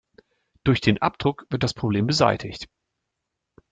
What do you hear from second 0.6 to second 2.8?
Durch den Abdruck wird das Problem beseitigt.